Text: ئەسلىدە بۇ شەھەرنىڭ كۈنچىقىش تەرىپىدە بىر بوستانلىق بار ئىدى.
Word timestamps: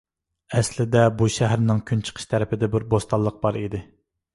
ئەسلىدە 0.55 1.03
بۇ 1.21 1.29
شەھەرنىڭ 1.37 1.85
كۈنچىقىش 1.93 2.29
تەرىپىدە 2.35 2.75
بىر 2.77 2.91
بوستانلىق 2.97 3.43
بار 3.49 3.67
ئىدى. 3.67 3.89